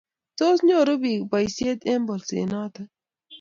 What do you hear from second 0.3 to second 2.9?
tos nyoru biik boisiet eng' bolset noto?